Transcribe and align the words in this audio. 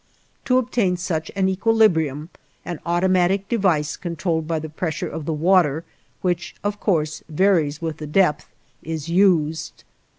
To 0.45 0.57
obtain 0.57 0.97
such 0.97 1.29
an 1.35 1.47
equilibrium, 1.47 2.31
an 2.65 2.79
automatic 2.87 3.47
device 3.47 3.95
controlled 3.97 4.47
by 4.47 4.57
the 4.57 4.67
pressure 4.67 5.07
of 5.07 5.25
the 5.25 5.31
water, 5.33 5.83
which, 6.23 6.55
of 6.63 6.79
course, 6.79 7.21
varies 7.29 7.83
with 7.83 7.97
the 7.97 8.07
depth, 8.07 8.49
is 8.81 9.09
used. 9.09 9.83